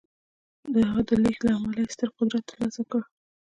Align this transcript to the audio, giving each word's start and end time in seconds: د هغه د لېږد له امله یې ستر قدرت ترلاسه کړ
د 0.73 0.75
هغه 0.87 1.01
د 1.07 1.11
لېږد 1.23 1.43
له 1.45 1.51
امله 1.57 1.75
یې 1.81 1.91
ستر 1.93 2.09
قدرت 2.17 2.43
ترلاسه 2.49 2.81
کړ 2.91 3.01